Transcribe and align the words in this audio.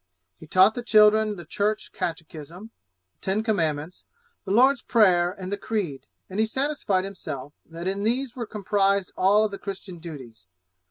He 0.39 0.47
taught 0.47 0.73
the 0.73 0.81
children 0.81 1.35
the 1.35 1.45
Church 1.45 1.91
catechism, 1.93 2.71
the 3.13 3.19
ten 3.19 3.43
commandments, 3.43 4.03
the 4.45 4.49
Lord's 4.51 4.81
prayer, 4.81 5.29
and 5.31 5.51
the 5.51 5.57
Creed, 5.59 6.07
and 6.27 6.39
he 6.39 6.47
satisfied 6.47 7.03
himself, 7.03 7.53
that 7.67 7.87
in 7.87 8.01
these 8.01 8.35
were 8.35 8.47
comprised 8.47 9.13
all 9.15 9.47
the 9.47 9.59
Christian 9.59 9.99
duties. 9.99 10.47